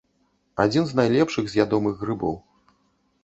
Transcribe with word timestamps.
Адзін 0.63 0.87
з 0.91 0.97
найлепшых 0.99 1.45
з 1.51 1.61
ядомых 1.63 2.01
грыбоў. 2.05 2.35